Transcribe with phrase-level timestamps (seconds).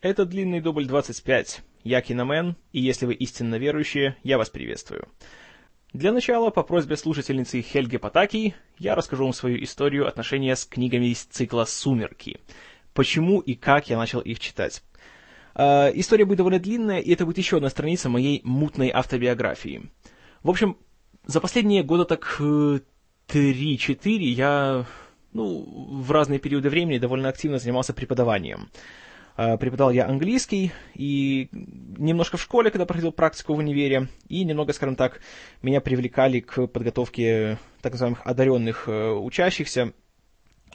[0.00, 1.62] Это длинный дубль 25.
[1.82, 5.08] Я Киномен, и если вы истинно верующие, я вас приветствую.
[5.92, 11.06] Для начала, по просьбе слушательницы Хельги Патаки, я расскажу вам свою историю отношения с книгами
[11.06, 12.38] из цикла «Сумерки».
[12.94, 14.84] Почему и как я начал их читать.
[15.56, 19.90] Э, история будет довольно длинная, и это будет еще одна страница моей мутной автобиографии.
[20.44, 20.76] В общем,
[21.24, 22.82] за последние года так 3-4
[23.32, 24.86] э, я
[25.32, 25.64] ну,
[26.02, 28.70] в разные периоды времени довольно активно занимался преподаванием.
[29.38, 34.72] Э, преподавал я английский, и немножко в школе, когда проходил практику в универе, и немного,
[34.72, 35.20] скажем так,
[35.62, 39.92] меня привлекали к подготовке так называемых одаренных э, учащихся,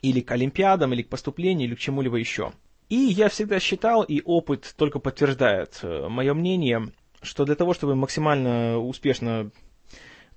[0.02, 2.54] или к олимпиадам, или к поступлению, или к чему-либо еще.
[2.88, 7.96] И я всегда считал, и опыт только подтверждает э, мое мнение, что для того, чтобы
[7.96, 9.52] максимально успешно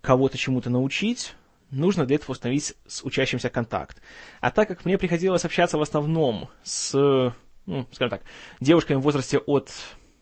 [0.00, 1.36] кого-то чему-то научить,
[1.70, 4.02] нужно для этого установить с учащимся контакт.
[4.40, 7.32] А так как мне приходилось общаться в основном с
[7.66, 8.22] ну, скажем так,
[8.60, 9.70] девушками в возрасте от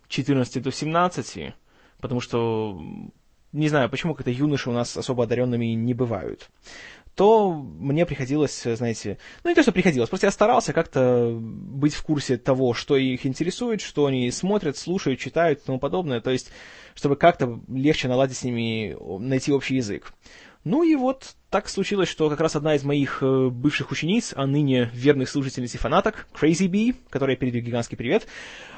[0.09, 1.55] 14 до 17,
[2.01, 2.81] потому что
[3.53, 6.51] не знаю, почему как-то юноши у нас особо одаренными не бывают,
[7.15, 12.03] то мне приходилось, знаете, ну не то, что приходилось, просто я старался как-то быть в
[12.03, 16.51] курсе того, что их интересует, что они смотрят, слушают, читают и тому подобное, то есть,
[16.95, 20.13] чтобы как-то легче наладить с ними, найти общий язык.
[20.65, 24.47] Ну и вот так случилось, что как раз одна из моих э, бывших учениц, а
[24.47, 28.27] ныне верных слушательниц и фанаток, Crazy Bee, которая передаю гигантский привет,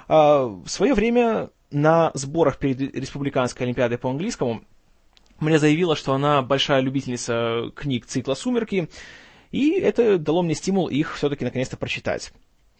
[0.08, 4.64] э, в свое время на сборах перед Республиканской Олимпиадой по английскому
[5.38, 8.88] мне заявила, что она большая любительница книг цикла «Сумерки»,
[9.52, 12.32] и это дало мне стимул их все-таки наконец-то прочитать.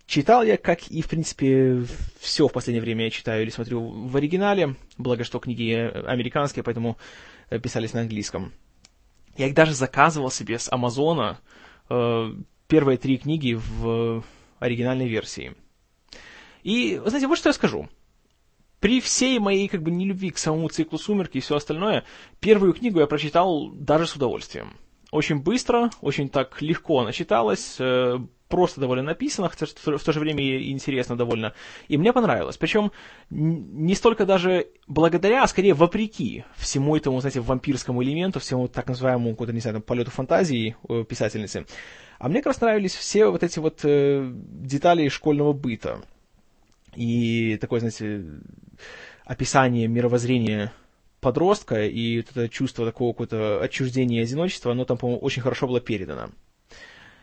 [0.06, 1.84] Читал я, как и, в принципе,
[2.18, 6.96] все в последнее время я читаю или смотрю в оригинале, благо что книги американские, поэтому
[7.50, 8.52] э, писались на английском.
[9.36, 11.38] Я их даже заказывал себе с Амазона,
[11.88, 12.32] э,
[12.68, 14.24] первые три книги в
[14.58, 15.54] оригинальной версии.
[16.62, 17.88] И, вы знаете, вот что я скажу.
[18.80, 22.04] При всей моей как бы нелюбви к самому циклу «Сумерки» и все остальное,
[22.40, 24.76] первую книгу я прочитал даже с удовольствием.
[25.16, 28.19] Очень быстро, очень так легко она читалась, э,
[28.49, 31.54] просто довольно написано, хотя в то же время и интересно довольно.
[31.88, 32.59] И мне понравилось.
[32.59, 32.93] Причем
[33.31, 39.34] не столько даже благодаря, а скорее вопреки всему этому, знаете, вампирскому элементу, всему так называемому,
[39.34, 40.76] куда не знаю, там, полету фантазии
[41.09, 41.65] писательницы.
[42.19, 46.03] А мне как раз нравились все вот эти вот э, детали школьного быта.
[46.94, 48.22] И такое, знаете,
[49.25, 50.72] описание мировоззрения
[51.26, 55.81] подростка и это чувство такого какого-то отчуждения и одиночества, оно там, по-моему, очень хорошо было
[55.81, 56.31] передано.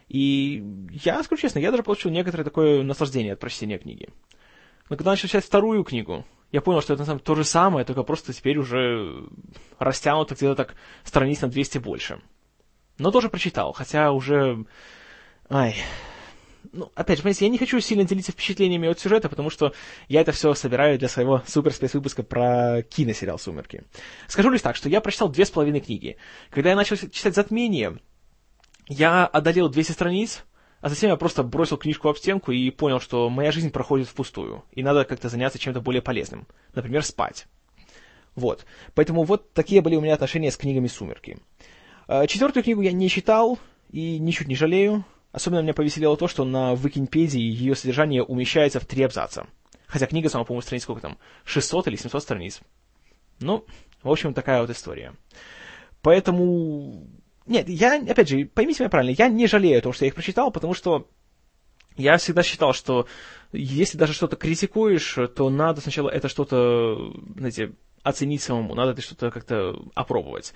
[0.09, 0.62] И
[1.06, 4.09] я, скажу честно, я даже получил некоторое такое наслаждение от прочтения книги.
[4.90, 7.46] Но когда начал читать вторую книгу, я понял, что это на самом деле то же
[7.46, 9.24] самое, только просто теперь уже
[9.80, 10.75] растянуто где-то так
[11.06, 12.22] страниц на 200 больше.
[12.97, 14.66] Но тоже прочитал, хотя уже...
[15.50, 15.78] Ай...
[16.72, 19.74] Ну, опять же, понимаете, я не хочу сильно делиться впечатлениями от сюжета, потому что
[20.07, 23.84] я это все собираю для своего суперспец-выпуска про киносериал «Сумерки».
[24.28, 26.18] Скажу лишь так, что я прочитал две с половиной книги.
[26.50, 28.00] Когда я начал читать «Затмение»,
[28.88, 30.46] я одолел 200 страниц,
[30.81, 34.63] а затем я просто бросил книжку об стенку и понял, что моя жизнь проходит впустую,
[34.72, 36.47] и надо как-то заняться чем-то более полезным.
[36.75, 37.47] Например, спать.
[38.35, 38.66] Вот.
[38.96, 41.38] Поэтому вот такие были у меня отношения с книгами «Сумерки».
[42.07, 43.59] А, четвертую книгу я не читал
[43.91, 45.06] и ничуть не жалею.
[45.34, 49.48] Особенно меня повеселило то, что на Википедии ее содержание умещается в три абзаца.
[49.88, 51.18] Хотя книга сама, по-моему, страниц сколько там?
[51.44, 52.62] 600 или 700 страниц.
[53.40, 53.66] Ну,
[54.04, 55.14] в общем, такая вот история.
[56.02, 57.08] Поэтому
[57.48, 60.52] нет, я, опять же, поймите меня правильно, я не жалею того, что я их прочитал,
[60.52, 61.08] потому что
[61.98, 63.08] я всегда считал, что
[63.52, 67.74] если даже что-то критикуешь, то надо сначала это что-то, знаете,
[68.04, 70.54] оценить самому, надо это что-то как-то опробовать.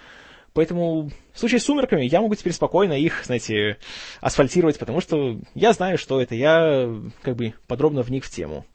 [0.58, 3.78] Поэтому в случае с «Сумерками» я могу теперь спокойно их, знаете,
[4.22, 6.92] асфальтировать, потому что я знаю, что это, я
[7.22, 8.66] как бы подробно вник в тему.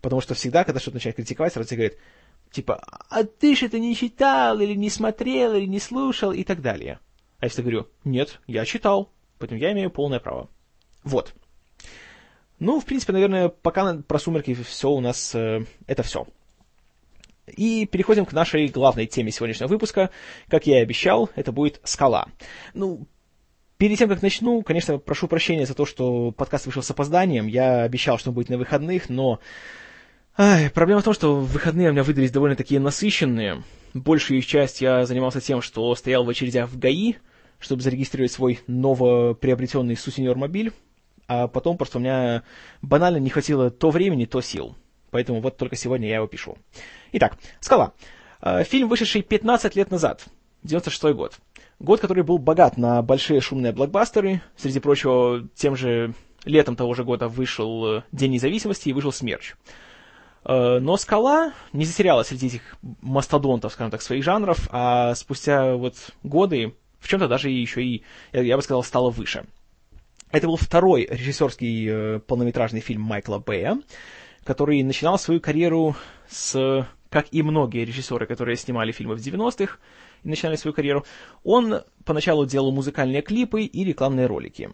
[0.00, 1.98] Потому что всегда, когда что-то начинает критиковать, сразу говорит,
[2.52, 2.76] типа,
[3.10, 7.00] а ты же это не читал, или не смотрел, или не слушал, и так далее.
[7.40, 9.10] А если говорю, нет, я читал,
[9.40, 10.48] поэтому я имею полное право.
[11.02, 11.34] Вот.
[12.60, 16.24] Ну, в принципе, наверное, пока про сумерки все у нас, э, это все.
[17.46, 20.10] И переходим к нашей главной теме сегодняшнего выпуска.
[20.48, 22.28] Как я и обещал, это будет скала.
[22.72, 23.08] Ну,
[23.78, 27.48] перед тем, как начну, конечно, прошу прощения за то, что подкаст вышел с опозданием.
[27.48, 29.40] Я обещал, что он будет на выходных, но...
[30.38, 33.64] Ай, проблема в том, что выходные у меня выдались довольно такие насыщенные.
[33.92, 37.16] Большую часть я занимался тем, что стоял в очередях в ГАИ,
[37.58, 40.72] чтобы зарегистрировать свой новоприобретенный сусенер мобиль,
[41.26, 42.44] а потом просто у меня
[42.82, 44.76] банально не хватило то времени, то сил.
[45.10, 46.56] Поэтому вот только сегодня я его пишу.
[47.12, 47.92] Итак, «Скала».
[48.40, 50.24] А, фильм, вышедший 15 лет назад,
[50.62, 51.38] 96 год.
[51.78, 54.40] Год, который был богат на большие шумные блокбастеры.
[54.56, 56.14] Среди прочего, тем же
[56.44, 59.54] летом того же года вышел «День независимости» и вышел «Смерч».
[60.44, 65.94] Э, но «Скала» не затерялась среди этих мастодонтов, скажем так, своих жанров, а спустя вот
[66.22, 69.44] годы в чем-то даже еще и, я бы сказал, стала выше.
[70.30, 73.78] Это был второй режиссерский э, полнометражный фильм Майкла Бэя,
[74.44, 75.94] который начинал свою карьеру
[76.28, 79.76] с, как и многие режиссеры, которые снимали фильмы в 90-х
[80.24, 81.04] и начинали свою карьеру,
[81.44, 84.70] он поначалу делал музыкальные клипы и рекламные ролики.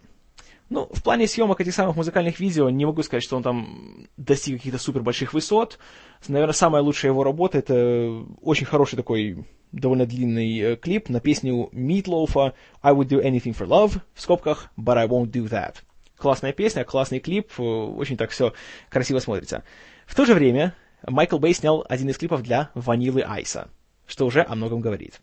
[0.69, 4.57] Ну, в плане съемок этих самых музыкальных видео не могу сказать, что он там достиг
[4.57, 5.79] каких-то супер больших высот.
[6.27, 11.69] Наверное, самая лучшая его работа это очень хороший такой довольно длинный э, клип на песню
[11.73, 15.75] Meatloaf I would do anything for love, в скобках, but I won't do that.
[16.17, 18.53] Классная песня, классный клип, э, очень так все
[18.89, 19.63] красиво смотрится.
[20.05, 20.75] В то же время
[21.07, 23.69] Майкл Бэй снял один из клипов для Ванилы Айса,
[24.07, 25.21] что уже о многом говорит.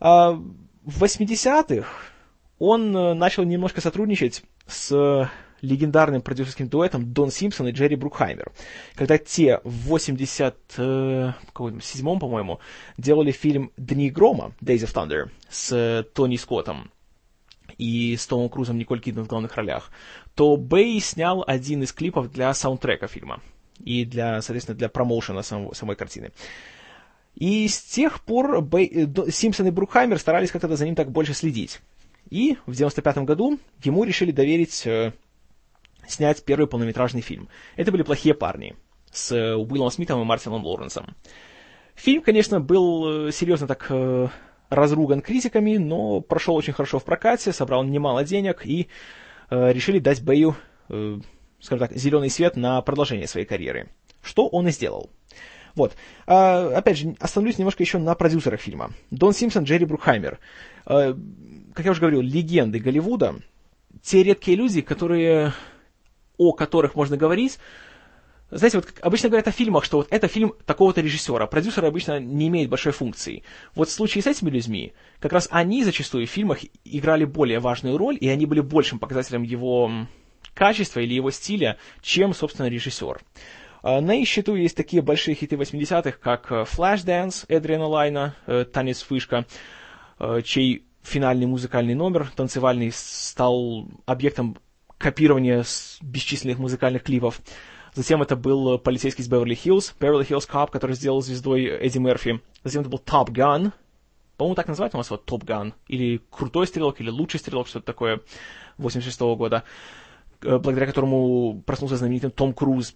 [0.00, 1.86] А в 80-х
[2.58, 5.30] он э, начал немножко сотрудничать с
[5.64, 8.52] легендарным продюсерским дуэтом Дон Симпсон и Джерри Брукхаймер,
[8.94, 12.60] когда те в 87-м, по-моему,
[12.98, 16.92] делали фильм «Дни грома» Days of Thunder с э, Тони Скоттом
[17.78, 19.90] и с Томом Крузом Николь Кидман в главных ролях,
[20.34, 23.40] то Бэй снял один из клипов для саундтрека фильма
[23.84, 26.32] и для, соответственно, для промоушена самого, самой картины.
[27.34, 31.34] И с тех пор Бэй, э, Симпсон и Брукхаймер старались как-то за ним так больше
[31.34, 31.80] следить.
[32.30, 35.12] И в 95 году ему решили доверить э,
[36.06, 37.48] снять первый полнометражный фильм.
[37.76, 38.76] Это были «Плохие парни»
[39.10, 41.14] с э, Уиллом Смитом и Мартином Лоуренсом.
[41.94, 44.28] Фильм, конечно, был э, серьезно так э,
[44.70, 48.88] разруган критиками, но прошел очень хорошо в прокате, собрал немало денег и
[49.50, 50.56] э, решили дать Бэю,
[50.88, 51.18] э,
[51.64, 53.88] скажем так, зеленый свет на продолжение своей карьеры.
[54.22, 55.10] Что он и сделал.
[55.74, 55.96] Вот.
[56.26, 58.92] А, опять же, остановлюсь немножко еще на продюсерах фильма.
[59.10, 60.38] Дон Симпсон, Джерри Брукхаймер.
[60.86, 61.16] А,
[61.74, 63.36] как я уже говорил, легенды Голливуда.
[64.02, 65.52] Те редкие люди, которые
[66.36, 67.58] о которых можно говорить,
[68.50, 71.46] знаете, вот обычно говорят о фильмах, что вот это фильм такого-то режиссера.
[71.46, 73.42] Продюсер обычно не имеет большой функции.
[73.74, 77.96] Вот в случае с этими людьми, как раз они зачастую в фильмах играли более важную
[77.96, 80.06] роль, и они были большим показателем его
[80.52, 83.20] качества или его стиля, чем, собственно, режиссер.
[83.82, 88.64] А, на их счету есть такие большие хиты 80-х, как э, Flashdance Эдриана Лайна, э,
[88.64, 89.46] «Танец фышка»,
[90.18, 94.56] э, чей финальный музыкальный номер, танцевальный, стал объектом
[94.96, 97.40] копирование с бесчисленных музыкальных клипов.
[97.94, 102.40] Затем это был полицейский из Беверли-Хиллз, Beverly Hills Cop, который сделал звездой Эдди Мерфи.
[102.64, 103.72] Затем это был Top Gun,
[104.36, 107.86] по-моему, так называется у нас вот Top Gun, или Крутой Стрелок, или Лучший Стрелок, что-то
[107.86, 108.20] такое,
[108.78, 109.62] 86 -го года, э,
[110.44, 112.94] благодаря которому проснулся знаменитым Том Круз.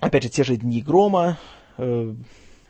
[0.00, 1.38] Опять же, те же Дни Грома
[1.78, 2.14] э,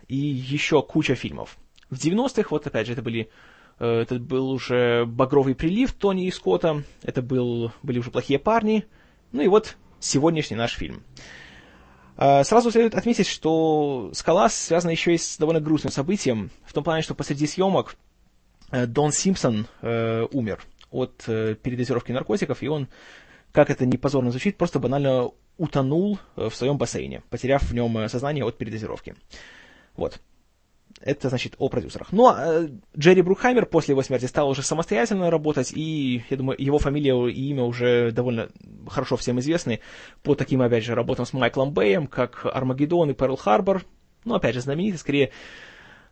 [0.09, 1.57] и еще куча фильмов.
[1.91, 3.31] В 90-х, вот опять же, это были
[3.83, 8.87] Э, это был уже «Багровый прилив» Тони и Скотта, это был, были уже «Плохие парни»,
[9.33, 11.03] ну и вот сегодняшний наш фильм.
[12.17, 16.85] Э, сразу следует отметить, что «Скала» связана еще и с довольно грустным событием, в том
[16.85, 17.97] плане, что посреди съемок
[18.71, 22.87] э, Дон Симпсон э, умер от э, передозировки наркотиков, и он,
[23.53, 28.45] как это не позорно звучит, просто банально утонул в своем бассейне, потеряв в нем сознание
[28.45, 29.15] от передозировки.
[29.95, 30.21] Вот.
[31.01, 32.13] Это значит о продюсерах.
[32.13, 36.37] Но ну, а, э, Джерри Брукхаймер после его смерти стал уже самостоятельно работать, и, я
[36.37, 38.51] думаю, его фамилия и имя уже довольно
[38.89, 39.81] хорошо всем известны
[40.23, 43.85] по таким, опять же, работам с Майклом Бэем, как Армагеддон и Перл Харбор.
[44.25, 45.33] Ну, опять же, знаменитый, скорее,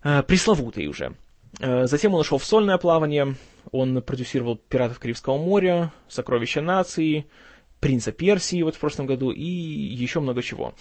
[0.02, 1.14] э, пресловутый уже.
[1.60, 3.34] Э, затем он ушел в сольное плавание,
[3.70, 7.26] он продюсировал «Пиратов Карибского моря», «Сокровища нации»,
[7.80, 10.74] «Принца Персии» вот в прошлом году и еще много чего.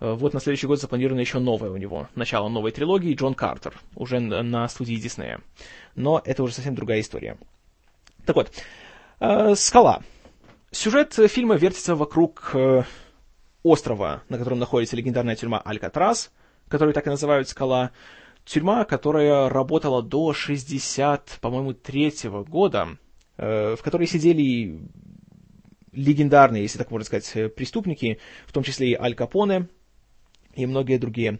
[0.00, 3.78] Э, вот на следующий год запланировано еще новое у него, начало новой трилогии, Джон Картер,
[3.94, 5.40] уже на студии Диснея.
[5.94, 7.38] Но это уже совсем другая история.
[8.26, 8.50] Так вот,
[9.20, 10.02] э, «Скала».
[10.72, 12.54] Сюжет фильма вертится вокруг
[13.62, 16.30] острова, на котором находится легендарная тюрьма Алькатрас,
[16.68, 17.92] которую так и называют «Скала».
[18.48, 22.96] Тюрьма, которая работала до 60, по-моему, третьего года,
[23.36, 24.80] в которой сидели
[25.92, 29.68] легендарные, если так можно сказать, преступники, в том числе и Аль Капоне,
[30.54, 31.38] и многие другие.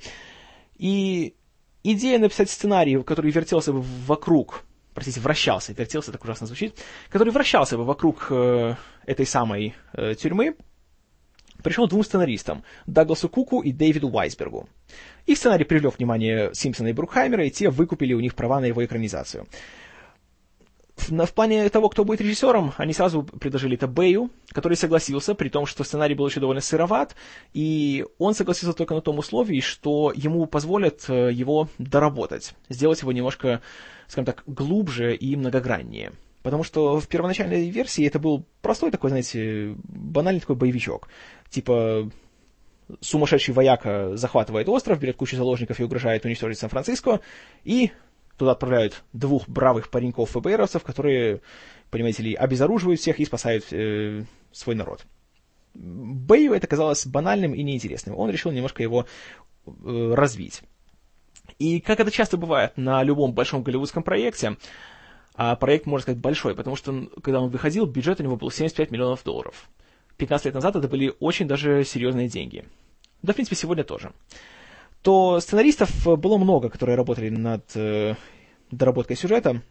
[0.77, 1.35] И
[1.83, 4.63] идея написать сценарий, который вертелся бы вокруг,
[4.95, 6.75] простите, вращался, вертелся, так ужасно звучит,
[7.11, 8.75] который вращался бы вокруг э,
[9.07, 10.57] этой самой э, тюрьмы,
[11.63, 14.69] пришел двум сценаристам, Дагласу Куку и Дэвиду Уайсбергу.
[15.27, 18.85] Их сценарий привлек внимание Симпсона и Брукхаймера, и те выкупили у них права на его
[18.85, 19.47] экранизацию
[21.09, 25.67] в, плане того, кто будет режиссером, они сразу предложили это Бэю, который согласился, при том,
[25.67, 27.15] что сценарий был еще довольно сыроват,
[27.53, 33.13] и он согласился только на том условии, что ему позволят э, его доработать, сделать его
[33.13, 33.63] немножко,
[34.07, 36.13] скажем так, глубже и многограннее.
[36.49, 41.07] Потому что в первоначальной версии это был простой такой, знаете, банальный такой боевичок.
[41.51, 42.11] Типа
[43.03, 47.21] сумасшедший вояка захватывает остров, берет кучу заложников и угрожает уничтожить Сан-Франциско,
[47.65, 47.91] и
[48.39, 51.43] туда отправляют двух бравых пареньков ФБРовцев, которые,
[51.91, 55.05] понимаете ли, обезоруживают всех и спасают э, свой народ.
[55.75, 58.17] Бэю это казалось банальным и неинтересным.
[58.17, 59.05] Он решил немножко его
[59.67, 60.63] э, развить.
[61.59, 64.57] И как это часто бывает на любом большом голливудском проекте,
[65.41, 68.91] а проект, можно сказать, большой, потому что когда он выходил, бюджет у него был 75
[68.91, 69.71] миллионов долларов.
[70.17, 72.65] 15 лет назад это были очень даже серьезные деньги.
[73.23, 74.11] Да, в принципе, сегодня тоже.
[75.03, 78.17] То сценаристов было много, которые работали над э,
[78.73, 79.63] доработкой сюжета.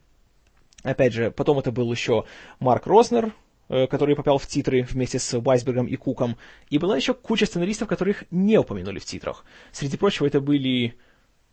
[0.83, 2.23] Опять же, потом это был еще
[2.61, 3.33] Марк Роснер,
[3.67, 6.37] э, который попал в титры вместе с Вайсбергом и Куком.
[6.69, 9.43] И была еще куча сценаристов, которых не упомянули в титрах.
[9.73, 10.95] Среди прочего, это были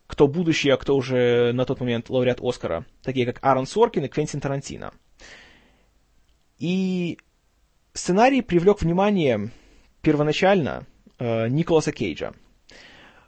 [0.07, 4.07] кто будущий, а кто уже на тот момент лауреат Оскара, такие как Аарон Соркин и
[4.07, 4.93] Квентин Тарантино.
[6.57, 7.17] И
[7.93, 9.51] сценарий привлек внимание
[10.01, 10.85] первоначально
[11.17, 12.33] э, Николаса Кейджа.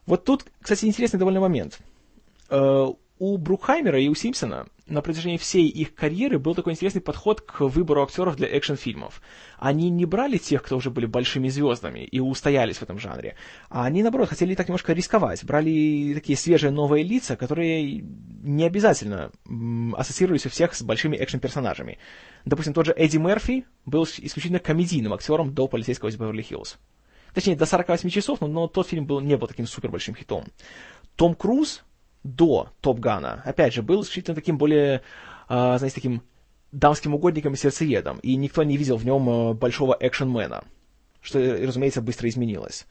[0.06, 1.80] Вот тут, кстати, интересный довольно момент.
[2.50, 2.88] Э,
[3.20, 7.62] у Брукхаймера и у Симпсона на протяжении всей их карьеры был такой интересный подход к
[7.62, 9.22] выбору актеров для экшн-фильмов.
[9.58, 13.36] Они не брали тех, кто уже были большими звездами и устоялись в этом жанре,
[13.70, 15.44] а они, наоборот, хотели так немножко рисковать.
[15.44, 18.04] Брали такие свежие новые лица, которые
[18.44, 19.32] не обязательно
[19.98, 21.98] ассоциировались у всех с большими экшн-персонажами.
[22.46, 26.78] Допустим, тот же Эдди Мерфи был исключительно комедийным актером до «Полицейского из Беверли-Хиллз».
[27.34, 30.46] Точнее, до 48 часов, но, но тот фильм был, не был таким супер большим хитом.
[31.16, 31.84] Том Круз
[32.24, 35.02] до Топ Гана, опять же, был исключительно таким более,
[35.50, 36.22] э, знаете, таким
[36.72, 40.64] дамским угодником и сердцеедом, и никто не видел в нем э, большого экшенмена,
[41.22, 42.86] что, разумеется, быстро изменилось.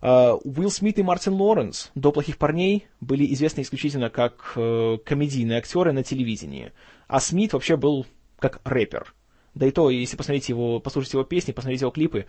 [0.00, 5.56] Uh, Уилл Смит и Мартин Лоренс до «Плохих парней» были известны исключительно как uh, комедийные
[5.56, 6.72] актеры на телевидении,
[7.08, 8.04] а Смит вообще был
[8.38, 9.14] как рэпер.
[9.54, 12.26] Да и то, если посмотреть его, послушать его песни, посмотреть его клипы,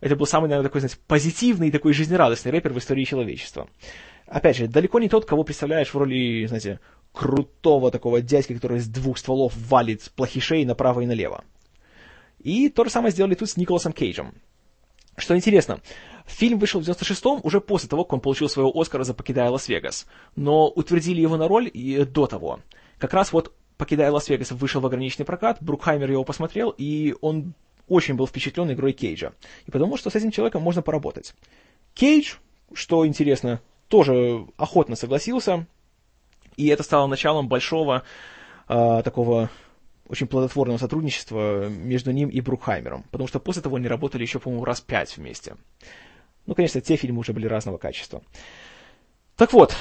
[0.00, 3.68] это был самый, наверное, такой, знаете, позитивный, такой жизнерадостный рэпер в истории человечества
[4.30, 6.80] опять же, далеко не тот, кого представляешь в роли, знаете,
[7.12, 11.44] крутого такого дядьки, который с двух стволов валит плохишей направо и налево.
[12.38, 14.34] И то же самое сделали тут с Николасом Кейджем.
[15.16, 15.80] Что интересно,
[16.26, 20.06] фильм вышел в 96-м уже после того, как он получил своего Оскара за «Покидая Лас-Вегас»,
[20.36, 22.60] но утвердили его на роль и до того.
[22.98, 27.54] Как раз вот «Покидая Лас-Вегас» вышел в ограниченный прокат, Брукхаймер его посмотрел, и он
[27.88, 29.32] очень был впечатлен игрой Кейджа.
[29.66, 31.34] И подумал, что с этим человеком можно поработать.
[31.94, 32.34] Кейдж,
[32.72, 35.66] что интересно, тоже охотно согласился,
[36.56, 38.02] и это стало началом большого
[38.68, 39.50] э, такого
[40.08, 44.64] очень плодотворного сотрудничества между ним и Брукхаймером, потому что после того они работали еще, по-моему,
[44.64, 45.56] раз пять вместе.
[46.46, 48.22] Ну, конечно, те фильмы уже были разного качества.
[49.36, 49.76] Так вот,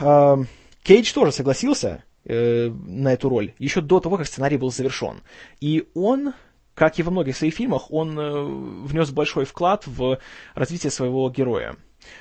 [0.00, 0.36] э,
[0.82, 5.22] Кейдж тоже согласился э, на эту роль еще до того, как сценарий был завершен.
[5.60, 6.32] И он,
[6.74, 8.42] как и во многих своих фильмах, он э,
[8.86, 10.18] внес большой вклад в
[10.54, 11.76] развитие своего героя.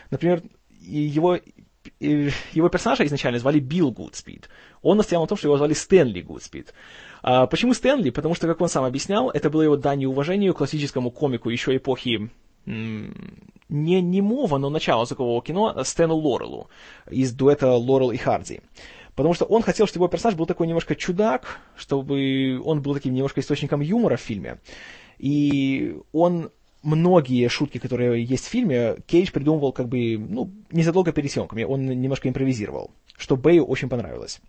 [0.09, 0.41] Например,
[0.81, 1.39] его,
[1.99, 4.49] его персонажа изначально звали Билл Гудспид.
[4.81, 6.73] Он настоял на том, что его звали Стэнли Гудспид.
[7.21, 8.09] А, почему Стэнли?
[8.09, 12.29] Потому что, как он сам объяснял, это было его дань уважению классическому комику еще эпохи
[12.65, 16.69] не немого, но начала звукового кино Стэну Лорелу
[17.09, 18.61] из дуэта Лорел и Харди.
[19.15, 23.13] Потому что он хотел, чтобы его персонаж был такой немножко чудак, чтобы он был таким
[23.13, 24.59] немножко источником юмора в фильме.
[25.17, 26.51] И он
[26.83, 31.85] многие шутки, которые есть в фильме, Кейдж придумывал как бы, ну, незадолго перед съемками, он
[31.85, 34.39] немножко импровизировал, что Бэю очень понравилось.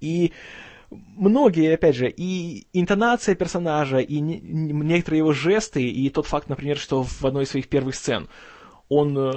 [0.00, 0.32] И
[0.90, 7.02] многие, опять же, и интонация персонажа, и некоторые его жесты, и тот факт, например, что
[7.02, 8.28] в одной из своих первых сцен
[8.88, 9.32] он э,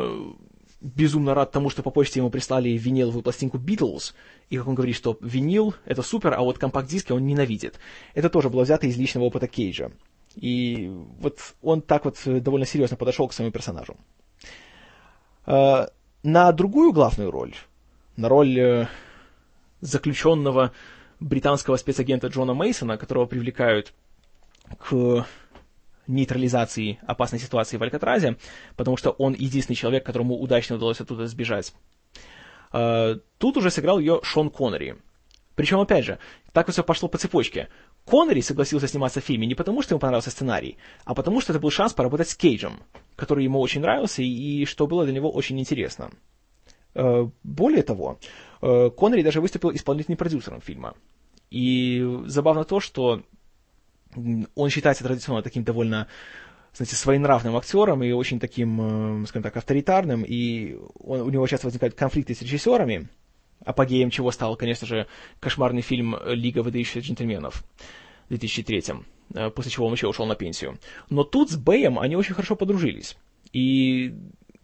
[0.81, 4.13] безумно рад тому, что по почте ему прислали виниловую пластинку Beatles,
[4.49, 7.79] и как он говорит, что винил— это супер, а вот компакт-диски он ненавидит.
[8.13, 9.91] Это тоже было взято из личного опыта Кейджа.
[10.37, 10.87] И
[11.19, 13.97] вот он так вот довольно серьезно подошел к своему персонажу.
[15.45, 15.89] А,
[16.21, 17.55] на другую главную роль,
[18.17, 18.87] на роль э,
[19.81, 20.73] заключенного
[21.19, 23.93] британского спецагента Джона Мейсона, которого привлекают
[24.77, 25.25] к
[26.05, 28.37] нейтрализации опасной ситуации в Алькатразе,
[28.75, 31.73] потому что он единственный человек, которому удачно удалось оттуда сбежать.
[32.71, 34.97] Тут уже сыграл ее Шон Коннери.
[35.55, 36.19] Причем, опять же,
[36.53, 37.67] так все пошло по цепочке.
[38.07, 41.59] Коннери согласился сниматься в фильме не потому, что ему понравился сценарий, а потому, что это
[41.59, 42.79] был шанс поработать с Кейджем,
[43.17, 46.11] который ему очень нравился и, что было для него очень интересно.
[46.95, 48.17] Э, более того,
[48.61, 50.93] э, Коннери даже выступил исполнительным продюсером фильма.
[51.51, 53.23] И забавно то, что
[54.55, 56.07] он считается традиционно таким довольно
[56.73, 61.67] знаете, своенравным актером и очень таким, э, скажем так, авторитарным, и он, у него часто
[61.67, 63.09] возникают конфликты с режиссерами,
[63.65, 65.07] апогеем чего стал, конечно же,
[65.39, 67.63] кошмарный фильм «Лига выдающихся джентльменов»
[68.25, 68.83] в 2003
[69.55, 70.79] после чего он вообще ушел на пенсию.
[71.09, 73.17] Но тут с Бэем они очень хорошо подружились.
[73.51, 74.13] И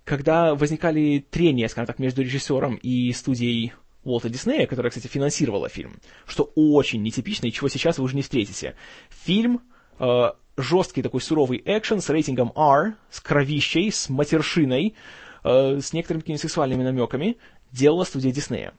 [0.04, 3.74] когда возникали трения, скажем так, между режиссером и студией
[4.04, 5.96] Уолта Диснея, которая, кстати, финансировала фильм,
[6.26, 8.76] что очень нетипично и чего сейчас вы уже не встретите.
[9.10, 9.62] Фильм
[10.00, 14.96] э, жесткий такой суровый экшен с рейтингом R, с кровищей, с матершиной,
[15.44, 17.38] э, с некоторыми такими сексуальными намеками,
[17.72, 18.74] делала студия Диснея.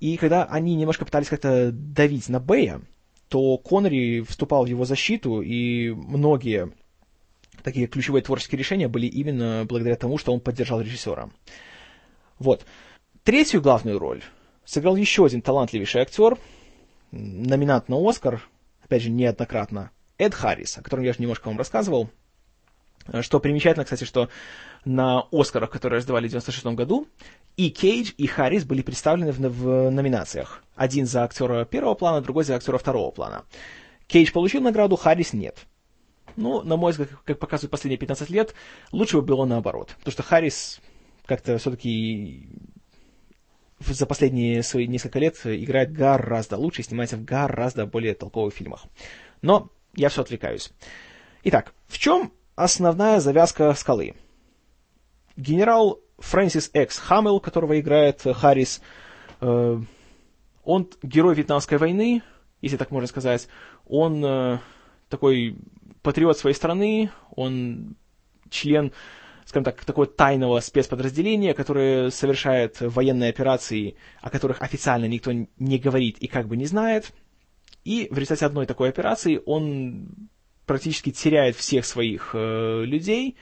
[0.00, 2.80] И когда они немножко пытались как-то давить на Бэя,
[3.28, 6.72] то Коннери вступал в его защиту, и многие
[7.62, 11.30] такие ключевые творческие решения были именно благодаря тому, что он поддержал режиссера.
[12.38, 12.64] Вот.
[13.24, 14.22] Третью главную роль
[14.64, 16.38] сыграл еще один талантливейший актер,
[17.10, 18.42] номинант на Оскар,
[18.84, 22.10] опять же, неоднократно, Эд Харрис, о котором я же немножко вам рассказывал.
[23.20, 24.28] Что примечательно, кстати, что
[24.84, 27.06] на Оскарах, которые раздавали в 96 году,
[27.56, 30.62] и Кейдж, и Харрис были представлены в, в номинациях.
[30.74, 33.44] Один за актера первого плана, другой за актера второго плана.
[34.06, 35.66] Кейдж получил награду, Харрис нет.
[36.36, 38.54] Ну, на мой взгляд, как показывают последние 15 лет,
[38.92, 39.94] лучше бы было наоборот.
[39.98, 40.80] Потому что Харрис
[41.24, 42.48] как-то все-таки
[43.80, 48.84] за последние свои несколько лет играет гораздо лучше снимается в гораздо более толковых фильмах.
[49.42, 50.72] Но я все отвлекаюсь.
[51.44, 54.14] Итак, в чем основная завязка «Скалы»?
[55.36, 58.80] Генерал Фрэнсис Экс Хаммел, которого играет Харрис,
[59.40, 59.80] э,
[60.64, 62.22] он герой Вьетнамской войны,
[62.62, 63.48] если так можно сказать.
[63.86, 64.58] Он э,
[65.08, 65.56] такой
[66.02, 67.96] патриот своей страны, он
[68.50, 68.92] член,
[69.44, 76.18] скажем так, такого тайного спецподразделения, которое совершает военные операции, о которых официально никто не говорит
[76.18, 77.12] и как бы не знает.
[77.84, 80.28] И в результате одной такой операции он
[80.66, 83.36] практически теряет всех своих э, людей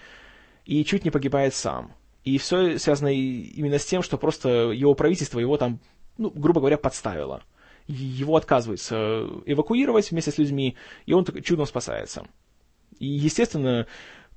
[0.65, 1.93] и чуть не погибает сам.
[2.23, 5.81] И все связано именно с тем, что просто его правительство его там,
[6.17, 7.43] ну, грубо говоря, подставило.
[7.87, 12.27] Его отказывается эвакуировать вместе с людьми, и он чудом спасается.
[12.99, 13.87] И, естественно,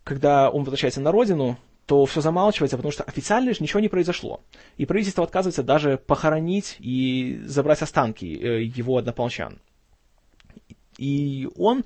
[0.03, 4.41] когда он возвращается на родину, то все замалчивается, потому что официально же ничего не произошло.
[4.75, 9.59] И правительство отказывается даже похоронить и забрать останки э, его однополчан.
[10.97, 11.85] И он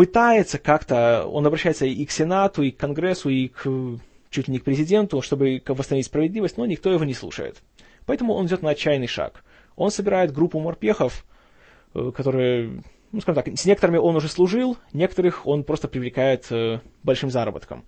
[0.00, 3.68] пытается как-то, он обращается и к Сенату, и к Конгрессу, и к
[4.30, 7.58] чуть ли не к президенту, чтобы восстановить справедливость, но никто его не слушает.
[8.06, 9.44] Поэтому он идет на отчаянный шаг.
[9.76, 11.26] Он собирает группу морпехов,
[11.92, 12.82] э, которые,
[13.12, 17.84] ну, скажем так, с некоторыми он уже служил, некоторых он просто привлекает э, большим заработком.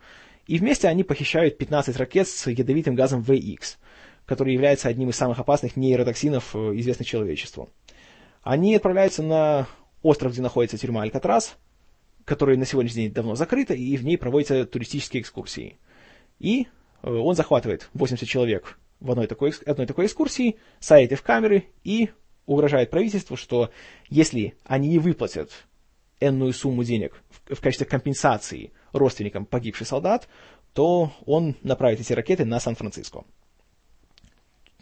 [0.46, 3.78] И вместе они похищают 15 ракет с ядовитым газом VX,
[4.26, 7.70] который является одним из самых опасных нейротоксинов, э, известных человечеству.
[8.42, 9.66] Они отправляются на
[10.02, 11.56] остров, где находится тюрьма Алькатрас,
[12.24, 15.78] который на сегодняшний день давно закрыта, и в ней проводятся туристические экскурсии.
[16.38, 16.66] И
[17.02, 21.64] э, он захватывает 80 человек в одной такой, одной такой экскурсии, садит их в камеры
[21.84, 22.10] и
[22.46, 23.70] угрожает правительству, что
[24.08, 25.50] если они не выплатят
[26.20, 30.28] энную сумму денег в, в качестве компенсации родственникам погибших солдат,
[30.72, 33.24] то он направит эти ракеты на Сан-Франциско.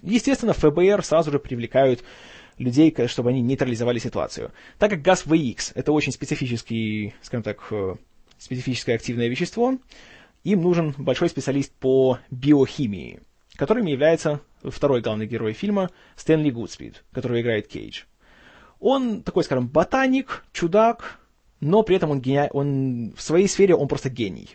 [0.02, 2.02] Естественно, ФБР сразу же привлекают
[2.60, 4.52] людей, чтобы они нейтрализовали ситуацию.
[4.78, 7.94] Так как газ VX– это очень специфический, скажем так, э,
[8.38, 9.78] специфическое активное вещество,
[10.44, 13.20] им нужен большой специалист по биохимии,
[13.56, 18.02] которым является второй главный герой фильма Стэнли Гудспид, который играет Кейдж.
[18.78, 21.18] Он такой, скажем, ботаник, чудак,
[21.60, 22.48] но при этом он, гени...
[22.52, 24.50] он в своей сфере он просто гений.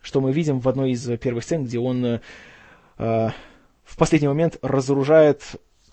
[0.00, 2.20] Что мы видим в одной из первых сцен, где он э,
[2.96, 5.42] в последний момент разоружает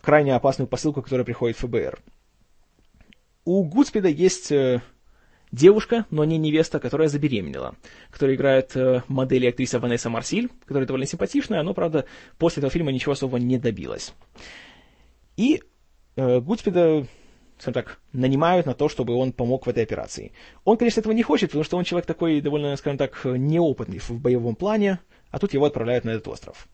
[0.01, 1.99] крайне опасную посылку, которая приходит в ФБР.
[3.45, 4.81] У Гудспида есть э,
[5.51, 7.75] девушка, но не невеста, которая забеременела,
[8.11, 12.05] которая играет э, модель и актриса Ванесса Марсиль, которая довольно симпатичная, но, правда,
[12.37, 14.13] после этого фильма ничего особо не добилась.
[15.37, 15.63] И
[16.15, 17.07] э, Гудспида,
[17.57, 20.33] скажем так, нанимают на то, чтобы он помог в этой операции.
[20.65, 24.11] Он, конечно, этого не хочет, потому что он человек такой довольно, скажем так, неопытный в
[24.11, 24.99] боевом плане,
[25.31, 26.67] а тут его отправляют на этот остров.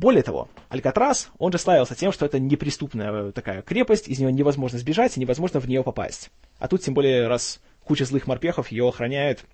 [0.00, 4.78] Более того, Алькатрас, он же славился тем, что это неприступная такая крепость, из нее невозможно
[4.78, 6.30] сбежать и невозможно в нее попасть.
[6.58, 9.44] А тут, тем более, раз куча злых морпехов ее охраняет,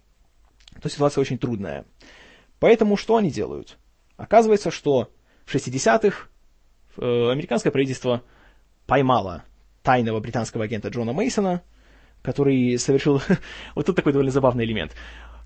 [0.81, 1.85] то ситуация очень трудная.
[2.61, 3.77] Поэтому что они делают?
[4.17, 5.11] Оказывается, что
[5.47, 6.29] в 60-х
[6.97, 8.23] э, американское правительство
[8.87, 9.43] поймало
[9.83, 11.63] тайного британского агента Джона Мейсона,
[12.23, 13.21] который совершил...
[13.75, 14.93] вот тут такой довольно забавный элемент.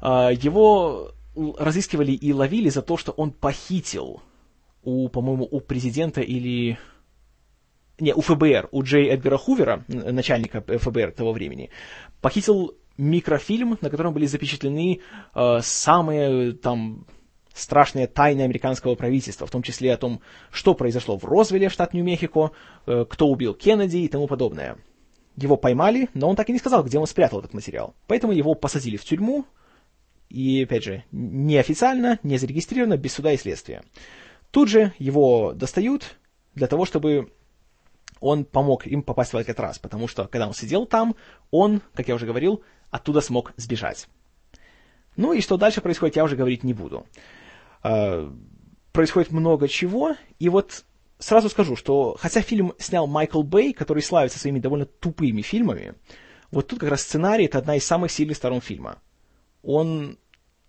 [0.02, 4.20] Э, его разыскивали и ловили за то, что он похитил
[4.82, 6.78] у, по-моему, у президента или...
[7.98, 11.68] Не, у ФБР, у Джей Эдгара Хувера, начальника ФБР того времени,
[12.22, 15.00] похитил микрофильм, на котором были запечатлены
[15.34, 17.06] э, самые там
[17.52, 22.52] страшные тайны американского правительства, в том числе о том, что произошло в Розвилле, штат Нью-Мехико,
[22.86, 24.78] э, кто убил Кеннеди и тому подобное.
[25.36, 27.94] Его поймали, но он так и не сказал, где он спрятал этот материал.
[28.06, 29.44] Поэтому его посадили в тюрьму,
[30.28, 33.82] и, опять же, неофициально, не зарегистрировано, без суда и следствия.
[34.50, 36.16] Тут же его достают
[36.54, 37.32] для того, чтобы
[38.20, 41.16] он помог им попасть в Алькатрас, потому что, когда он сидел там,
[41.50, 44.08] он, как я уже говорил, оттуда смог сбежать.
[45.16, 47.06] Ну и что дальше происходит, я уже говорить не буду.
[47.82, 48.32] А,
[48.92, 50.84] происходит много чего, и вот
[51.18, 55.94] сразу скажу, что хотя фильм снял Майкл Бэй, который славится своими довольно тупыми фильмами,
[56.50, 58.98] вот тут как раз сценарий— это одна из самых сильных сторон фильма.
[59.62, 60.18] Он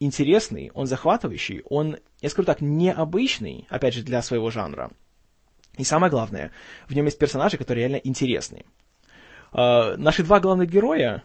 [0.02, 4.92] интересный, он захватывающий, он, я скажу так, необычный, опять же, для своего жанра.
[5.78, 6.52] И самое главное,
[6.90, 8.66] в нем есть персонажи, которые реально интересны.
[9.54, 11.24] Uh, наши два главных героя,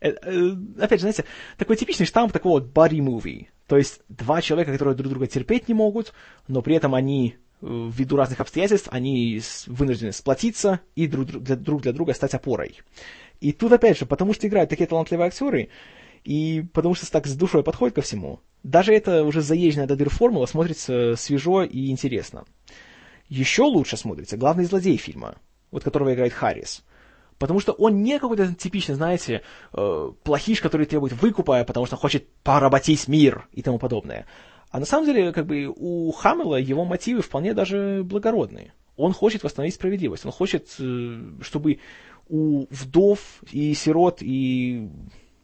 [0.00, 1.24] э, э, опять же, знаете,
[1.56, 3.46] такой типичный штамп такого вот body movie.
[3.66, 6.12] То есть два человека, которые друг друга терпеть не могут,
[6.48, 11.82] но при этом они э, ввиду разных обстоятельств, они вынуждены сплотиться и друг для, друг
[11.82, 12.80] для друга стать опорой.
[13.40, 15.68] И тут, опять же, потому что играют такие талантливые актеры,
[16.24, 20.10] и потому что так с душой подходит ко всему, даже эта уже заезженная до дыр
[20.10, 22.44] формула смотрится свежо и интересно.
[23.28, 25.36] Еще лучше смотрится главный злодей фильма,
[25.70, 26.84] вот которого играет Харрис.
[27.38, 32.28] Потому что он не какой-то типичный, знаете, э, плохиш, который требует выкупа, потому что хочет
[32.42, 34.26] поработить мир и тому подобное.
[34.70, 38.74] А на самом деле, как бы, у Хаммела его мотивы вполне даже благородные.
[38.96, 40.26] Он хочет восстановить справедливость.
[40.26, 41.78] Он хочет, э, чтобы
[42.28, 44.88] у вдов и сирот и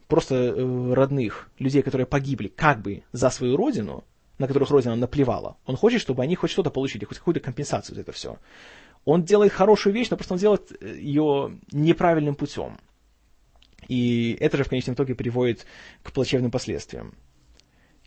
[0.07, 4.03] просто э, родных, людей, которые погибли как бы за свою родину,
[4.37, 5.57] на которых Родина наплевала.
[5.65, 8.37] Он хочет, чтобы они хоть что-то получили, хоть какую-то компенсацию за это все.
[9.05, 12.77] Он делает хорошую вещь, но просто он делает э, ее неправильным путем.
[13.87, 15.65] И это же в конечном итоге приводит
[16.03, 17.15] к плачевным последствиям.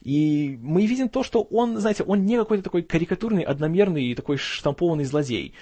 [0.02, 4.36] И мы видим то, что он, знаете, он не какой-то такой карикатурный, одномерный и такой
[4.36, 5.54] штампованный злодей.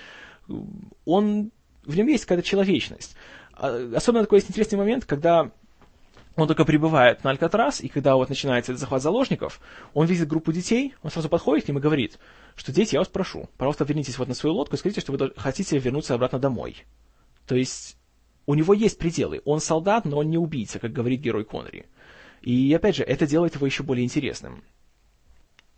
[1.05, 1.51] Он,
[1.85, 3.16] в нем есть какая-то человечность.
[3.53, 5.51] А, особенно такой есть интересный момент, когда
[6.38, 9.61] он только прибывает на Алькатрас, и когда вот начинается этот захват заложников,
[9.92, 12.20] он видит группу детей, он сразу подходит к ним и говорит,
[12.55, 15.33] что дети, я вас прошу, пожалуйста, вернитесь вот на свою лодку и скажите, что вы
[15.37, 16.85] хотите вернуться обратно домой.
[17.48, 17.98] То есть
[18.46, 19.42] у него есть пределы.
[19.46, 21.87] Он солдат, но он не убийца, как говорит герой Коннери.
[22.40, 24.62] И опять же, это делает его еще более интересным.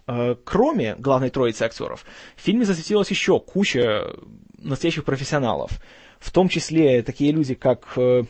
[0.06, 2.04] Э, кроме главной троицы актеров,
[2.36, 4.14] в фильме засветилась еще куча
[4.58, 5.80] настоящих профессионалов.
[6.18, 8.24] В том числе такие люди, как э,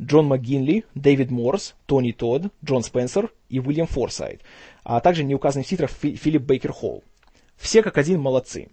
[0.00, 4.42] Джон МcГинли, Дэвид Морс, Тони Тодд, Джон Спенсер и Уильям Форсайт,
[4.84, 7.02] а также не указанный в титрах Филипп Бейкер Холл.
[7.56, 8.68] Все как один молодцы.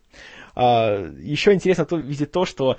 [0.56, 2.78] А, еще интересно то, видеть то, что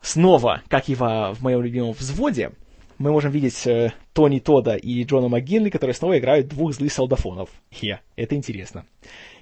[0.00, 2.52] снова, как и во, в моем любимом взводе,
[2.98, 7.48] мы можем видеть э, Тони Тода и Джона МcГинли, которые снова играют двух злых солдафонов.
[7.70, 8.86] Yeah, это интересно.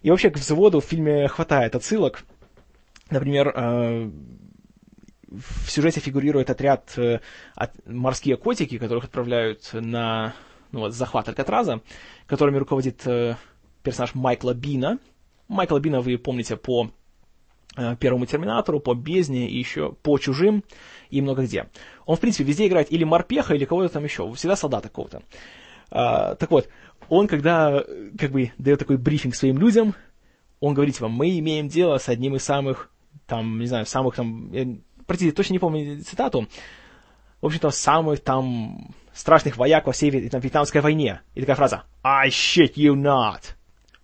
[0.03, 2.25] И вообще к взводу в фильме хватает отсылок.
[3.11, 4.11] Например, э,
[5.29, 7.21] в сюжете фигурирует отряд э,
[7.55, 10.35] от, морские котики, которых отправляют на
[10.73, 11.81] ну, вот, захват Алькатраза,
[12.27, 13.37] которыми руководит э,
[13.83, 14.99] персонаж Майкла Бина.
[15.49, 16.91] Майкла Бина вы помните по
[17.77, 20.63] э, первому Терминатору, по Бездне и еще по Чужим
[21.11, 21.69] и много где.
[22.05, 25.23] Он, в принципе, везде играет или морпеха, или кого-то там еще, всегда солдата какого-то.
[25.91, 26.69] А, так вот,
[27.09, 27.85] он, когда
[28.19, 29.95] как бы дает такой брифинг своим людям,
[30.61, 32.91] он говорит вам, мы имеем дело с одним из самых,
[33.27, 34.51] там, не знаю, самых там,
[35.07, 36.49] простите, точно не помню цитату,
[37.41, 41.21] в общем-то, самых там страшных вояк во всей там, Вьетнамской войне.
[41.35, 43.55] И такая фраза «I shit you not».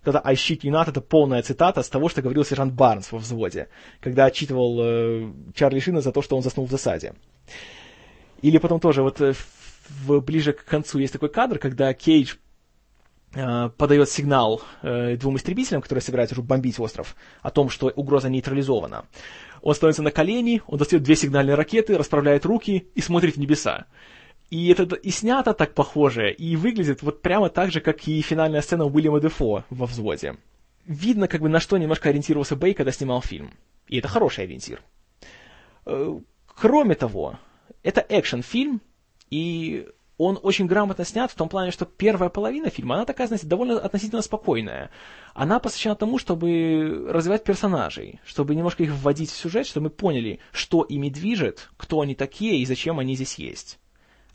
[0.03, 3.19] Когда «I shit you not»— это полная цитата с того, что говорил сержант Барнс во
[3.19, 3.69] взводе,
[4.01, 7.13] когда отчитывал э, Чарли Шина за то, что он заснул в засаде.
[8.41, 9.33] Или потом тоже вот э,
[9.89, 12.35] в, ближе к концу есть такой кадр, когда Кейдж
[13.33, 18.29] э, подает сигнал э, двум истребителям, которые собираются уже бомбить остров, о том, что угроза
[18.29, 19.05] нейтрализована.
[19.63, 23.85] Он становится на колени, он достает две сигнальные ракеты, расправляет руки и смотрит в небеса.
[24.49, 28.61] И это и снято так похоже, и выглядит вот прямо так же, как и финальная
[28.61, 30.35] сцена Уильяма Дефо во взводе.
[30.85, 33.53] Видно, как бы на что немножко ориентировался Бэй, когда снимал фильм.
[33.87, 34.81] И это хороший ориентир.
[35.85, 37.39] Э, кроме того,
[37.83, 38.81] это экшен-фильм,
[39.29, 39.87] и
[40.23, 43.79] он очень грамотно снят в том плане, что первая половина фильма, она такая, знаете, довольно
[43.79, 44.89] относительно спокойная.
[45.33, 50.39] Она посвящена тому, чтобы развивать персонажей, чтобы немножко их вводить в сюжет, чтобы мы поняли,
[50.51, 53.79] что ими движет, кто они такие и зачем они здесь есть.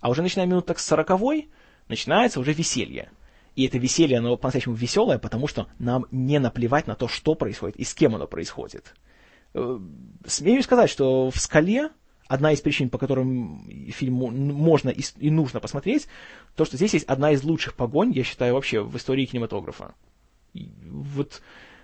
[0.00, 1.50] А уже начиная минут так с сороковой,
[1.88, 3.10] начинается уже веселье.
[3.56, 7.76] И это веселье, оно по-настоящему веселое, потому что нам не наплевать на то, что происходит
[7.76, 8.94] и с кем оно происходит.
[9.54, 9.80] Э,
[10.26, 11.90] смею сказать, что в «Скале»
[12.28, 16.06] одна из причин, по которым фильм можно и, нужно посмотреть,
[16.54, 19.94] то, что здесь есть одна из лучших погонь, я считаю, вообще в истории кинематографа.
[20.52, 21.42] И вот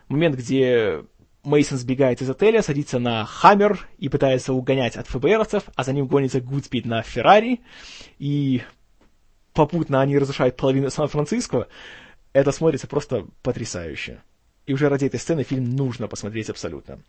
[0.09, 1.05] момент, где
[1.43, 6.07] Мейсон сбегает из отеля, садится на Хаммер и пытается угонять от ФБРовцев, а за ним
[6.07, 7.61] гонится Гудспид на Феррари,
[8.19, 8.63] и
[9.55, 11.69] попутно они разрушают половину Сан-Франциско,
[12.33, 14.21] это смотрится просто потрясающе.
[14.67, 17.01] И уже ради этой сцены фильм нужно посмотреть абсолютно.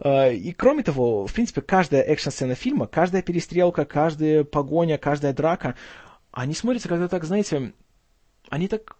[0.00, 5.74] А, и кроме того, в принципе, каждая экшн-сцена фильма, каждая перестрелка, каждая погоня, каждая драка,
[6.30, 7.72] они смотрятся как-то так, знаете,
[8.48, 8.96] они так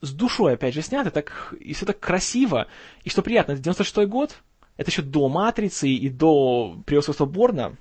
[0.00, 2.66] с душой, опять же, сняты, так, и все так красиво.
[3.04, 4.36] И что приятно, это 96-й год,
[4.76, 7.76] это еще до «Матрицы» и до «Превосходства Борна»,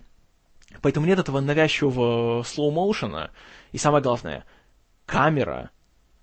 [0.82, 3.32] поэтому нет этого навязчивого слоу-моушена.
[3.72, 4.46] И самое главное,
[5.06, 5.72] камера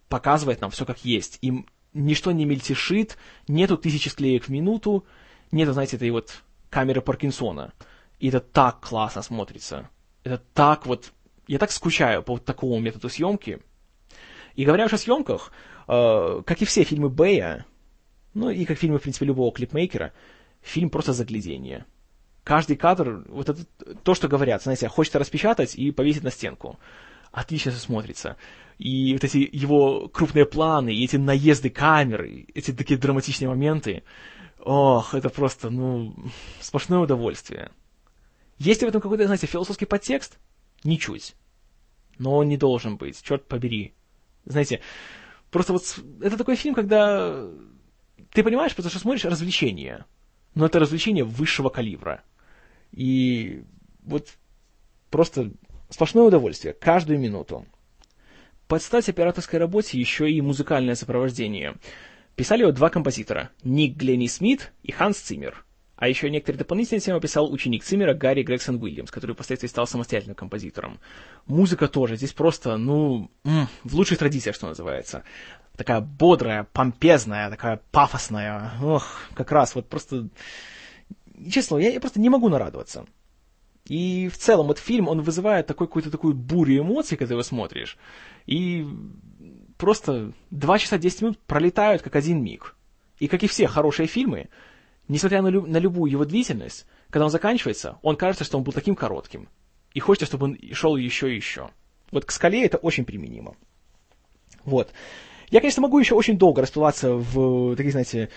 [0.08, 1.38] показывает нам все как есть.
[1.42, 5.04] Им ничто не мельтешит, нету тысячи склеек в минуту,
[5.53, 7.73] нету, знаете, этой вот камеры Паркинсона.
[8.19, 9.88] И это так классно смотрится.
[10.25, 11.12] Это так вот...
[11.47, 13.61] Я так скучаю по вот такому методу съемки.
[14.55, 15.53] И говоря уж о съемках,
[15.88, 17.67] э, как и все фильмы Бэя,
[18.35, 20.12] ну и как фильмы, в принципе, любого клипмейкера,
[20.61, 21.85] фильм просто заглядение.
[22.45, 23.65] Каждый кадр, вот это
[24.03, 26.79] то, что говорят, знаете, хочется распечатать и повесить на стенку.
[27.33, 28.37] Отлично смотрится
[28.83, 34.03] и вот эти его крупные планы, и эти наезды камеры, эти такие драматичные моменты,
[34.64, 36.14] ох, это просто, ну,
[36.61, 37.70] сплошное удовольствие.
[38.59, 40.38] Есть ли в этом какой-то, знаете, философский подтекст?
[40.85, 41.35] Ничуть.
[42.18, 43.94] Но он не должен быть, черт побери.
[44.44, 44.81] Знаете,
[45.51, 45.83] просто вот
[46.20, 47.46] это такой фильм, когда
[48.33, 50.05] ты понимаешь, потому что смотришь развлечение,
[50.55, 52.22] но это развлечение высшего калибра.
[52.92, 53.64] И
[54.03, 54.29] вот
[55.11, 55.53] просто
[55.88, 57.66] сплошное удовольствие, каждую минуту.
[58.68, 61.77] Под стать операторской работе еще и музыкальное сопровождение.
[62.37, 65.64] Писали его два композитора– Ник Гленни Смит и Ханс Циммер.
[66.03, 70.35] А еще некоторые дополнительные темы писал ученик Циммера Гарри Грегсон Уильямс, который впоследствии стал самостоятельным
[70.35, 70.99] композитором.
[71.47, 75.23] Музыка тоже здесь просто, ну, в лучших традициях, что называется.
[75.77, 78.73] Такая бодрая, помпезная, такая пафосная.
[78.83, 80.29] Ох, как раз вот просто...
[81.49, 83.07] Честно, я, я просто не могу нарадоваться.
[83.87, 87.42] И в целом этот фильм, он вызывает такой, какую-то такую бурю эмоций, когда ты его
[87.42, 87.97] смотришь.
[88.47, 88.87] И
[89.83, 92.77] просто 2 часа 10 минут пролетают как один миг.
[93.18, 94.49] И как и все хорошие фильмы,
[95.09, 98.73] несмотря на, лю- на любую его длительность, когда он заканчивается, он кажется, что он был
[98.73, 99.49] таким коротким.
[99.92, 101.71] И хочется, чтобы он шел еще и еще.
[102.12, 103.57] Вот к скале это очень применимо.
[104.64, 104.92] Вот.
[105.51, 108.29] Я, конечно, могу еще очень долго расплываться в таких, знаете,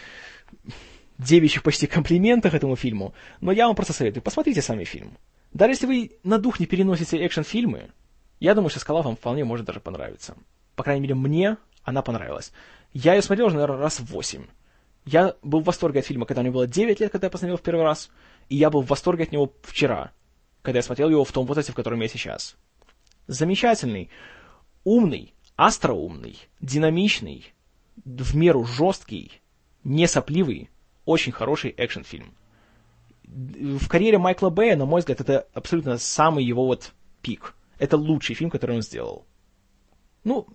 [1.19, 5.15] девичьих почти комплиментах этому фильму, но я вам просто советую, посмотрите сами фильм.
[5.53, 7.91] Даже если вы на дух не переносите экшн-фильмы,
[8.39, 10.35] я думаю, что «Скала» вам вполне может даже понравиться.
[10.75, 12.51] По крайней мере, мне она понравилась.
[12.93, 14.45] Я ее смотрел уже, наверное, раз в восемь.
[15.05, 17.61] Я был в восторге от фильма, когда мне было 9 лет, когда я посмотрел в
[17.61, 18.09] первый раз,
[18.49, 20.11] и я был в восторге от него вчера,
[20.63, 22.55] когда я смотрел его в том возрасте, в котором я сейчас.
[23.27, 24.09] Замечательный,
[24.83, 27.53] умный, остроумный, динамичный,
[28.03, 29.41] в меру жесткий,
[29.83, 30.69] не сопливый,
[31.05, 32.33] очень хороший экшн-фильм.
[33.23, 37.55] В карьере Майкла Бэя, на мой взгляд, это абсолютно самый его вот пик.
[37.77, 39.25] Это лучший фильм, который он сделал.
[40.25, 40.47] Ну,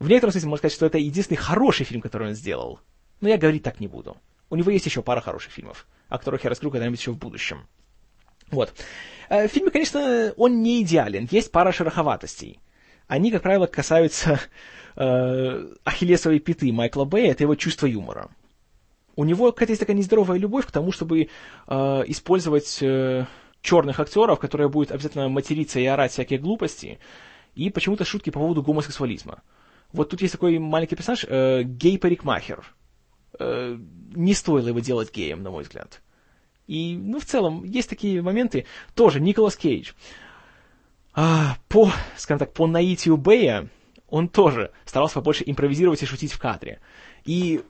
[0.00, 2.80] в некотором смысле можно сказать, что это единственный хороший фильм, который он сделал.
[3.20, 4.16] Но я говорить так не буду.
[4.48, 7.68] У него есть еще пара хороших фильмов, о которых я расскажу когда-нибудь еще в будущем.
[8.50, 8.72] Вот.
[9.28, 11.28] Э, в фильме, конечно, он не идеален.
[11.30, 12.58] Есть пара шероховатостей.
[13.06, 14.40] Они, как правило, касаются
[14.96, 18.30] э, ахиллесовой пяты Майкла Бэя, это его чувство юмора.
[19.16, 21.28] У него какая-то есть такая нездоровая любовь к тому, чтобы
[21.66, 23.26] э, использовать э,
[23.60, 26.98] черных актеров, которые будут обязательно материться и орать всякие глупости,
[27.54, 29.42] и почему-то шутки по поводу гомосексуализма.
[29.92, 32.64] Вот тут есть такой маленький персонаж, э, гей-парикмахер.
[33.38, 33.76] Э,
[34.14, 36.02] не стоило его делать геем, на мой взгляд.
[36.66, 38.66] И, ну, в целом, есть такие моменты.
[38.94, 39.92] Тоже Николас Кейдж.
[41.12, 43.68] А, по, скажем так, по наитию Бэя
[44.08, 46.80] он тоже старался побольше импровизировать и шутить в кадре.
[47.24, 47.62] И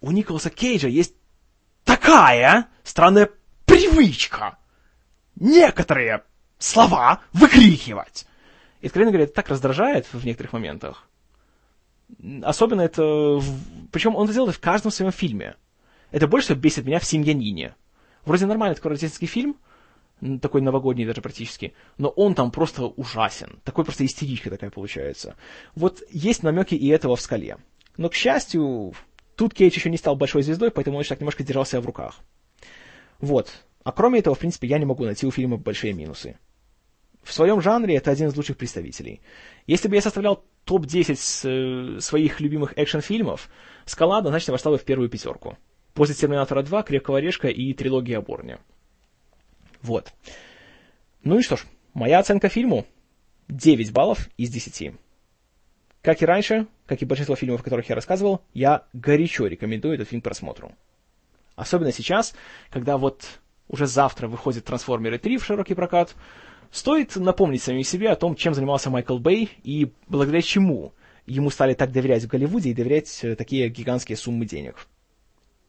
[0.00, 1.14] у Николаса Кейджа есть
[1.84, 3.30] такая странная
[3.64, 4.58] привычка
[5.36, 6.24] некоторые
[6.58, 8.26] слова выкрикивать.
[8.80, 11.08] И, откровенно говоря, это так раздражает в некоторых моментах.
[12.42, 13.40] Особенно это...
[13.90, 15.56] Причем он это делает в каждом своем фильме.
[16.10, 17.74] Это больше всего бесит меня в «Семьянине».
[18.24, 19.56] Вроде нормальный такой рождественский фильм,
[20.40, 23.60] такой новогодний даже практически, но он там просто ужасен.
[23.64, 25.36] Такой просто истеричка такая получается.
[25.74, 27.58] Вот есть намеки и этого в «Скале».
[27.96, 28.94] Но, к счастью,
[29.36, 31.86] тут Кейдж еще не стал большой звездой, поэтому он еще так немножко держал себя в
[31.86, 32.16] руках.
[33.20, 33.64] Вот.
[33.84, 36.38] А кроме этого, в принципе, я не могу найти у фильма большие минусы.
[37.26, 39.20] В своем жанре это один из лучших представителей.
[39.66, 43.50] Если бы я составлял топ-10 э, своих любимых экшн-фильмов,
[43.84, 45.58] «Скала» однозначно вошла бы в первую пятерку.
[45.92, 48.58] После «Терминатора 2», «Крепкого орешка» и «Трилогии о Борне».
[49.82, 50.12] Вот.
[51.24, 52.86] Ну и что ж, моя оценка фильму
[53.48, 54.92] 9 баллов из 10.
[56.02, 60.08] Как и раньше, как и большинство фильмов, о которых я рассказывал, я горячо рекомендую этот
[60.08, 60.70] фильм к просмотру.
[61.56, 62.36] Особенно сейчас,
[62.70, 66.14] когда вот уже завтра выходит «Трансформеры 3» в широкий прокат.
[66.70, 70.92] Стоит напомнить самим себе о том, чем занимался Майкл Бэй и благодаря чему
[71.26, 74.86] ему стали так доверять в Голливуде и доверять э, такие гигантские суммы денег.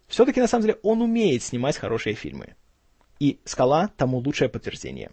[0.08, 2.56] Все-таки, на самом деле, он умеет снимать хорошие фильмы.
[3.20, 5.12] И «Скала» тому лучшее подтверждение.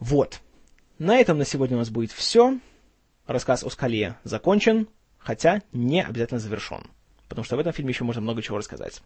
[0.00, 0.40] Вот.
[0.98, 2.58] На этом на сегодня у нас будет все.
[3.26, 6.90] Рассказ о «Скале» закончен, хотя не обязательно завершен.
[7.28, 9.02] Потому что в этом фильме еще можно много чего рассказать.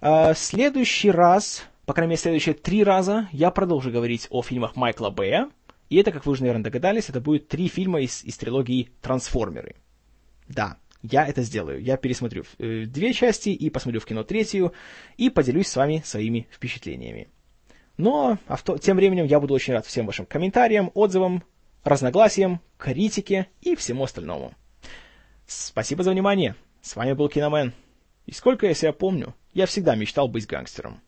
[0.00, 5.10] А, следующий раз, по крайней мере, следующие три раза я продолжу говорить о фильмах Майкла
[5.10, 5.50] Бэя,
[5.88, 9.76] и это, как вы уже, наверное, догадались, это будет три фильма из, из трилогии «Трансформеры».
[10.48, 11.80] Да, я это сделаю.
[11.80, 14.72] Я пересмотрю э, две части и посмотрю в кино третью,
[15.16, 17.28] и поделюсь с вами своими впечатлениями.
[17.96, 21.44] Но а то, тем временем я буду очень рад всем вашим комментариям, отзывам,
[21.84, 24.54] разногласиям, критике и всему остальному.
[25.46, 26.56] Спасибо за внимание.
[26.82, 27.72] С вами был Киномен.
[28.26, 31.00] И сколько я себя помню, я всегда мечтал быть гангстером.